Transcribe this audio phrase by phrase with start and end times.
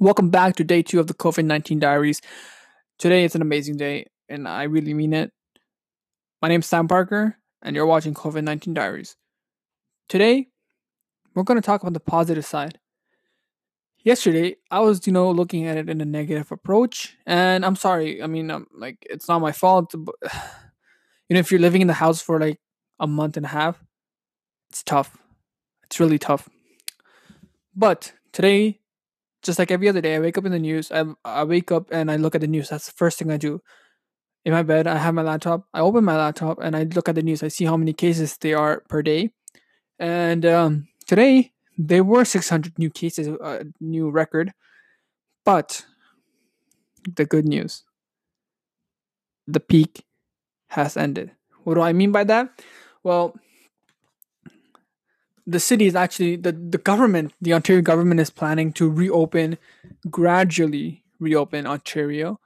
[0.00, 2.20] Welcome back to day two of the COVID 19 diaries.
[2.98, 5.30] Today is an amazing day, and I really mean it.
[6.42, 9.14] My name is Sam Parker, and you're watching COVID 19 diaries.
[10.08, 10.48] Today,
[11.34, 12.80] we're going to talk about the positive side.
[14.02, 18.20] Yesterday, I was, you know, looking at it in a negative approach, and I'm sorry.
[18.20, 19.94] I mean, um, like, it's not my fault.
[19.96, 20.16] But,
[21.28, 22.58] you know, if you're living in the house for like
[22.98, 23.80] a month and a half,
[24.70, 25.16] it's tough.
[25.84, 26.48] It's really tough.
[27.76, 28.80] But today,
[29.44, 30.90] just like every other day, I wake up in the news.
[30.90, 32.70] I, I wake up and I look at the news.
[32.70, 33.60] That's the first thing I do.
[34.44, 35.66] In my bed, I have my laptop.
[35.72, 37.42] I open my laptop and I look at the news.
[37.42, 39.30] I see how many cases there are per day.
[39.98, 44.52] And um, today, there were 600 new cases, a uh, new record.
[45.44, 45.84] But
[47.06, 47.84] the good news
[49.46, 50.04] the peak
[50.68, 51.32] has ended.
[51.64, 52.62] What do I mean by that?
[53.02, 53.34] Well,
[55.46, 59.58] the city is actually the, the government the ontario government is planning to reopen
[60.10, 62.40] gradually reopen ontario.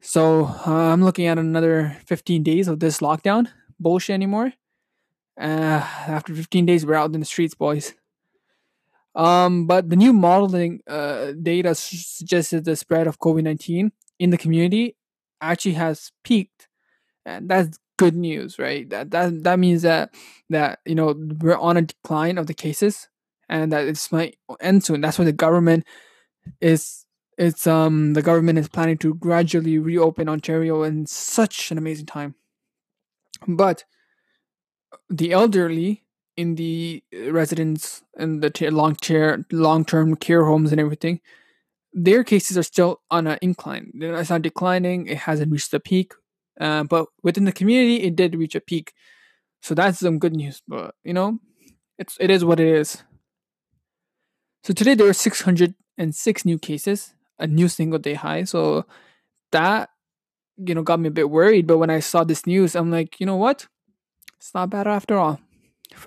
[0.00, 3.48] So uh, i'm looking at another 15 days of this lockdown.
[3.78, 4.52] Bullshit anymore.
[5.40, 7.94] Uh, after 15 days we're out in the streets boys.
[9.14, 14.96] Um, but the new modeling uh, data suggested the spread of covid-19 in the community
[15.40, 16.68] actually has peaked.
[17.26, 18.88] And that's good news, right?
[18.90, 20.14] That that that means that
[20.50, 23.08] that you know we're on a decline of the cases
[23.48, 25.00] and that it's might end soon.
[25.00, 25.84] That's why the government
[26.60, 27.06] is
[27.38, 32.34] it's um the government is planning to gradually reopen Ontario in such an amazing time.
[33.46, 33.84] But
[35.08, 36.02] the elderly
[36.36, 41.20] in the residents and the t- long chair long term care homes and everything,
[41.92, 43.92] their cases are still on an incline.
[43.94, 45.06] It's not declining.
[45.06, 46.14] It hasn't reached the peak.
[46.60, 48.92] Uh, but within the community, it did reach a peak.
[49.62, 50.62] So that's some good news.
[50.66, 51.38] But you know,
[51.98, 53.02] it's it is what it is.
[54.64, 58.44] So today there were 606 new cases, a new single day high.
[58.44, 58.86] So
[59.50, 59.90] that
[60.56, 61.66] you know got me a bit worried.
[61.66, 63.66] But when I saw this news, I'm like, you know what?
[64.36, 65.40] It's not bad after all.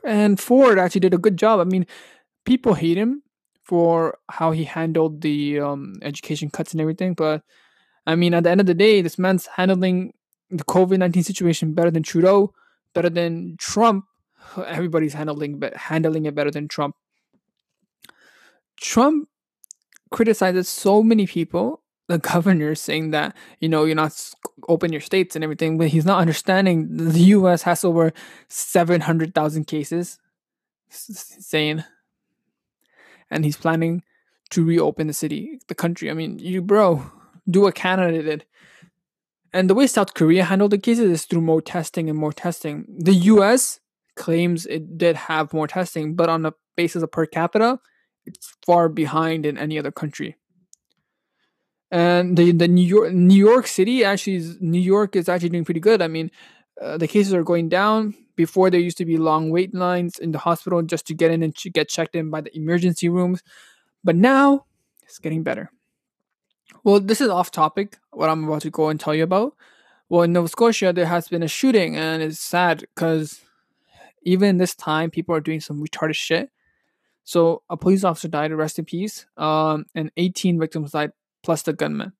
[0.03, 1.59] And Ford actually did a good job.
[1.59, 1.85] I mean,
[2.45, 3.23] people hate him
[3.63, 7.43] for how he handled the um, education cuts and everything, but
[8.05, 10.13] I mean, at the end of the day, this man's handling
[10.49, 12.53] the COVID nineteen situation better than Trudeau,
[12.93, 14.05] better than Trump.
[14.57, 16.95] Everybody's handling handling it better than Trump.
[18.77, 19.29] Trump
[20.11, 24.33] criticizes so many people, the governors, saying that you know you're not
[24.67, 27.63] open your states and everything, but he's not understanding the U.S.
[27.63, 28.13] has over
[28.47, 30.19] seven hundred thousand cases,
[30.89, 31.83] saying,
[33.29, 34.03] and he's planning
[34.51, 36.09] to reopen the city, the country.
[36.09, 37.11] I mean, you bro,
[37.49, 38.45] do what Canada did.
[39.55, 42.85] And the way South Korea handled the cases is through more testing and more testing.
[42.99, 43.79] The US
[44.17, 47.79] claims it did have more testing, but on the basis of per capita,
[48.25, 50.35] it's far behind in any other country.
[51.89, 55.63] And the, the New York New York City actually is, New York is actually doing
[55.63, 56.01] pretty good.
[56.01, 56.31] I mean,
[56.81, 58.13] uh, the cases are going down.
[58.35, 61.41] Before there used to be long wait lines in the hospital just to get in
[61.41, 63.41] and to get checked in by the emergency rooms,
[64.03, 64.65] but now
[65.03, 65.71] it's getting better.
[66.83, 69.55] Well, this is off topic, what I'm about to go and tell you about.
[70.09, 73.41] Well, in Nova Scotia, there has been a shooting, and it's sad because
[74.23, 76.49] even this time, people are doing some retarded shit.
[77.23, 81.11] So, a police officer died, rest in peace, um, and 18 victims died,
[81.41, 82.13] plus the gunman.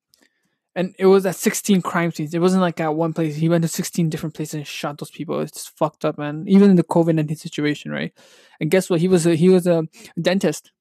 [0.75, 2.33] And it was at 16 crime scenes.
[2.33, 3.35] It wasn't like at one place.
[3.37, 5.39] He went to 16 different places and shot those people.
[5.39, 6.43] It's just fucked up, man.
[6.47, 8.11] Even in the COVID 19 situation, right?
[8.59, 8.99] And guess what?
[8.99, 9.87] He was a, he was a
[10.19, 10.71] dentist,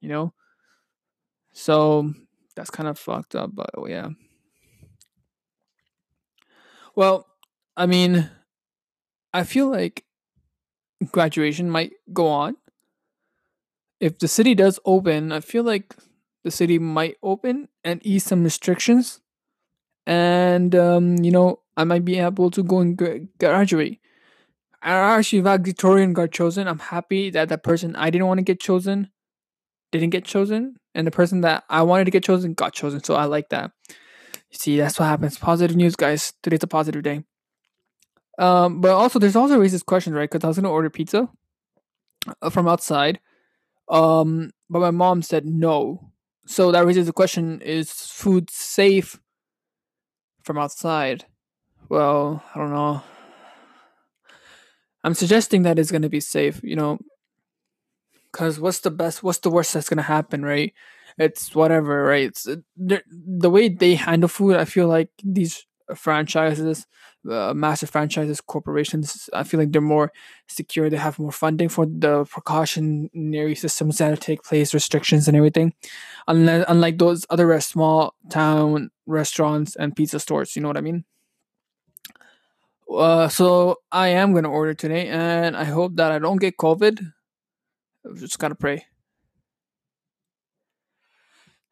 [0.00, 0.34] you know?
[1.52, 2.12] So
[2.60, 4.10] that's kind of fucked up, but yeah.
[6.94, 7.26] Well,
[7.74, 8.28] I mean,
[9.32, 10.04] I feel like
[11.10, 12.56] graduation might go on.
[13.98, 15.96] If the city does open, I feel like
[16.44, 19.22] the city might open and ease some restrictions.
[20.06, 24.00] And, um, you know, I might be able to go and graduate.
[24.82, 26.68] I actually, valedictorian got chosen.
[26.68, 29.10] I'm happy that that person I didn't want to get chosen
[29.92, 33.02] didn't get chosen and the person that I wanted to get chosen got chosen.
[33.02, 33.72] So I like that.
[33.88, 35.38] You see, that's what happens.
[35.38, 36.32] Positive news, guys.
[36.42, 37.22] Today's a positive day.
[38.38, 40.28] Um, but also, there's also raises questions, right?
[40.30, 41.28] Because I was gonna order pizza
[42.40, 43.20] uh, from outside,
[43.88, 46.10] um, but my mom said no.
[46.46, 49.20] So that raises the question: Is food safe
[50.42, 51.26] from outside?
[51.88, 53.02] Well, I don't know.
[55.04, 56.60] I'm suggesting that it's gonna be safe.
[56.62, 56.98] You know,
[58.32, 59.22] Cause what's the best?
[59.22, 60.72] What's the worst that's gonna happen, right?
[61.18, 62.28] It's whatever, right?
[62.28, 64.56] It's the way they handle food.
[64.56, 65.66] I feel like these
[65.96, 66.86] franchises
[67.28, 70.12] uh, massive franchises, corporations, I feel like they're more
[70.48, 70.88] secure.
[70.88, 75.74] They have more funding for the precautionary systems that take place, restrictions and everything.
[76.28, 81.04] Unlike, unlike those other small town restaurants and pizza stores, you know what I mean?
[82.90, 87.12] Uh, so I am gonna order today, and I hope that I don't get COVID.
[88.14, 88.84] Just gotta pray.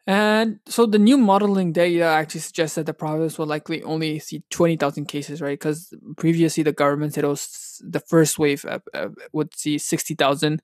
[0.08, 4.42] And so the new modeling data actually suggests that the province will likely only see
[4.48, 5.58] 20,000 cases, right?
[5.58, 10.62] Because previously the government said it was the first wave uh, uh, would see 60,000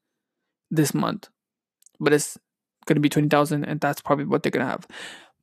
[0.70, 1.28] this month,
[2.00, 2.38] but it's
[2.86, 4.86] going to be 20,000, and that's probably what they're going to have.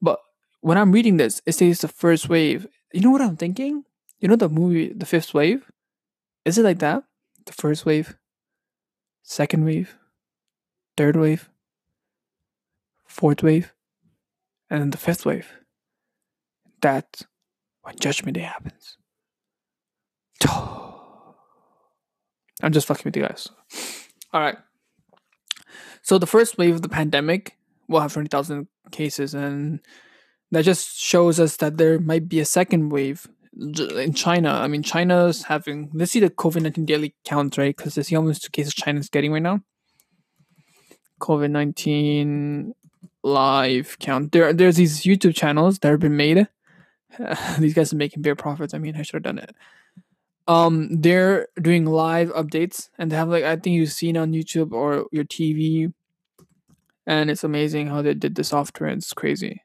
[0.02, 0.20] But
[0.62, 2.66] when I'm reading this, it says the first wave.
[2.94, 3.84] You know what I'm thinking?
[4.20, 5.70] You know the movie The Fifth Wave?
[6.44, 7.04] Is it like that?
[7.46, 8.18] The first wave,
[9.22, 9.96] second wave,
[11.02, 11.50] third wave,
[13.08, 13.74] fourth wave
[14.70, 15.52] and then the fifth wave.
[16.80, 17.26] That's
[17.82, 18.98] when Judgment Day happens.
[22.62, 23.50] I'm just fucking with you guys.
[24.32, 24.58] All right.
[26.04, 27.58] So the first wave of the pandemic
[27.88, 29.80] will have 20,000 cases, and
[30.52, 33.28] that just shows us that there might be a second wave
[33.60, 34.52] in China.
[34.52, 35.90] I mean, China's having.
[35.96, 37.76] Let's see the COVID 19 daily count, right?
[37.76, 39.62] Because let's see how many cases China's getting right now.
[41.22, 42.76] COVID 19
[43.24, 44.32] live count.
[44.32, 46.48] There, there's these YouTube channels that have been made.
[47.60, 48.74] these guys are making big profits.
[48.74, 49.56] I mean, I should have done it.
[50.48, 54.74] Um, they're doing live updates, and they have like I think you've seen on YouTube
[54.74, 55.94] or your TV,
[57.06, 58.90] and it's amazing how they did the software.
[58.90, 59.62] It's crazy.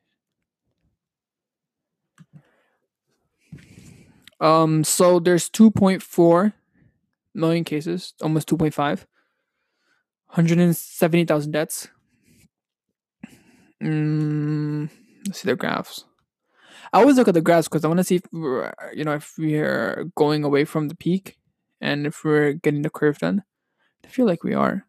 [4.39, 6.53] Um, so there's 2.4
[7.35, 9.07] million cases, almost 2.5,
[10.37, 11.89] 170,000 deaths,
[13.83, 14.89] Mm,
[15.27, 16.05] let's see the graphs.
[16.93, 19.35] I always look at the graphs because I want to see if you know, if
[19.39, 21.37] we're going away from the peak
[21.81, 23.43] and if we're getting the curve done.
[24.05, 24.87] I feel like we are.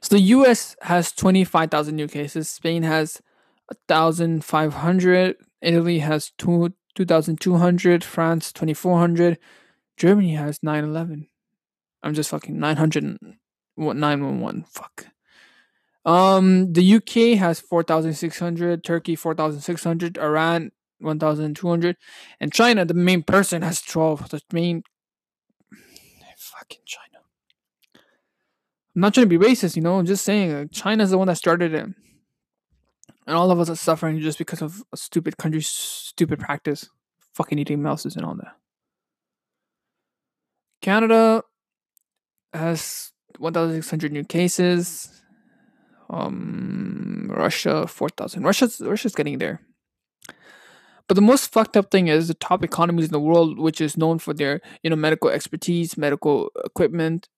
[0.00, 0.76] So the U.S.
[0.82, 2.48] has twenty-five thousand new cases.
[2.48, 3.22] Spain has
[3.88, 5.36] thousand five hundred.
[5.62, 8.04] Italy has two two thousand two hundred.
[8.04, 9.38] France twenty-four hundred.
[9.96, 11.28] Germany has nine eleven.
[12.02, 13.18] I'm just fucking nine hundred
[13.76, 14.64] nine one one.
[14.68, 15.06] Fuck.
[16.04, 21.18] Um, the UK has four thousand six hundred, Turkey four thousand six hundred, Iran one
[21.18, 21.96] thousand two hundred,
[22.40, 24.28] and China, the main person, has twelve.
[24.30, 24.82] The main
[26.36, 27.24] fucking China.
[28.94, 29.98] I'm not trying to be racist, you know.
[29.98, 31.84] I'm just saying uh, China's the one that started it,
[33.26, 36.88] and all of us are suffering just because of a stupid country's stupid practice,
[37.34, 38.56] fucking eating mouses and all that.
[40.82, 41.44] Canada
[42.52, 45.22] has 1,600 new cases
[46.12, 48.44] um, Russia four thousand.
[48.44, 49.60] Russia's Russia's getting there.
[51.08, 53.96] But the most fucked up thing is the top economies in the world, which is
[53.96, 57.28] known for their you know medical expertise, medical equipment,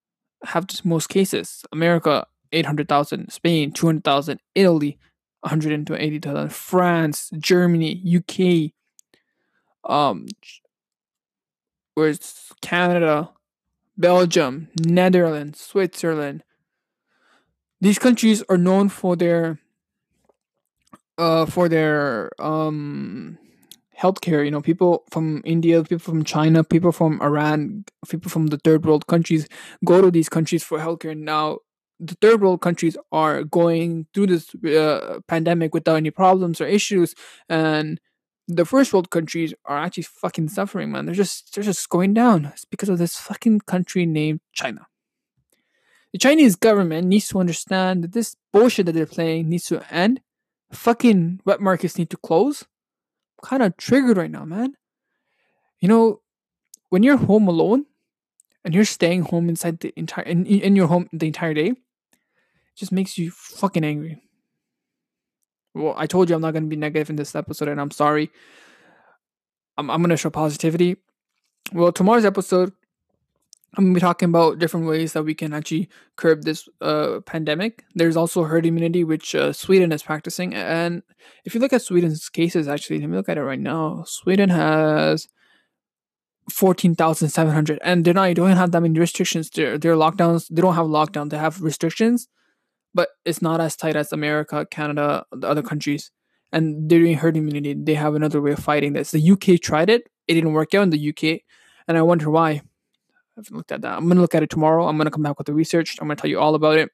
[0.45, 1.65] have the most cases.
[1.73, 4.99] America eight hundred thousand, Spain two hundred thousand, Italy
[5.41, 8.73] one hundred and eighty thousand, France, Germany, UK,
[9.89, 10.27] um,
[11.95, 13.31] where's Canada,
[13.97, 16.43] Belgium, Netherlands, Switzerland,
[17.81, 19.59] these countries are known for their
[21.19, 23.39] uh for their um
[24.01, 28.59] healthcare you know people from india people from china people from iran people from the
[28.59, 29.47] third world countries
[29.85, 31.17] go to these countries for healthcare.
[31.17, 31.59] Now
[32.01, 37.15] the third world countries are going through this uh, pandemic without any problems or issues
[37.49, 38.01] and
[38.47, 42.47] the first world countries are actually fucking suffering man they're just they're just going down
[42.47, 44.87] it's because of this fucking country named china
[46.15, 50.21] the Chinese government needs to understand that this bullshit that they're playing needs to end.
[50.71, 52.63] Fucking wet markets need to close.
[52.63, 54.75] I'm kind of triggered right now, man.
[55.81, 56.21] You know,
[56.89, 57.87] when you're home alone
[58.65, 62.77] and you're staying home inside the entire in, in your home the entire day, it
[62.77, 64.23] just makes you fucking angry.
[65.75, 68.31] Well, I told you I'm not gonna be negative in this episode, and I'm sorry.
[69.77, 70.97] I'm I'm gonna show positivity.
[71.73, 72.73] Well, tomorrow's episode
[73.77, 77.85] I'm gonna be talking about different ways that we can actually curb this uh, pandemic.
[77.95, 80.55] There's also herd immunity, which uh, Sweden is practicing.
[80.55, 81.03] And
[81.45, 84.05] if you look at Sweden's cases, actually, let me look at it right now.
[84.07, 85.27] Sweden has
[86.53, 88.27] fourteen thousand seven hundred, and they're not.
[88.27, 89.51] They don't have that many restrictions.
[89.51, 90.47] Their their lockdowns.
[90.49, 91.31] They don't have lockdown.
[91.31, 92.29] They have restrictions,
[92.95, 96.11] but it's not as tight as America, Canada, the other countries.
[96.53, 97.75] And they're doing herd immunity.
[97.75, 99.11] They have another way of fighting this.
[99.11, 100.09] The UK tried it.
[100.29, 101.41] It didn't work out in the UK,
[101.89, 102.63] and I wonder why I
[103.37, 103.97] haven't looked at that.
[103.97, 104.87] I'm gonna look at it tomorrow.
[104.87, 105.99] I'm gonna come back with the research.
[106.01, 106.91] I'm gonna tell you all about it.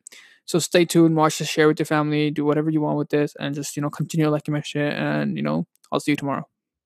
[0.46, 3.36] So stay tuned, watch this, share with your family, do whatever you want with this,
[3.38, 4.94] and just you know continue liking my shit.
[4.94, 6.49] And you know, I'll see you tomorrow.